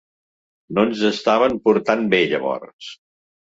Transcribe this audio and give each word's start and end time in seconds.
No 0.77 0.85
ens 0.89 1.03
estaven 1.09 1.61
portant 1.69 2.03
bé 2.17 2.25
llavors. 2.35 2.91